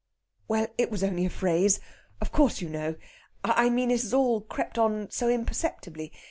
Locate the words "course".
2.31-2.59